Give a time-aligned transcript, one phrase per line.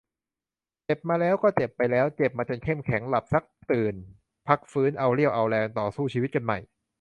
[0.85, 3.01] เจ็บมาแล้ว ก็เจ็บไปแล้ว เจ็บมาจนเข้มแข็ง.
[3.09, 3.95] หลับซักตื่น
[4.47, 6.59] พักฟื้น เอาเรี่ยวเอาแรง ต่อสู้ชีวิตกันใหม่.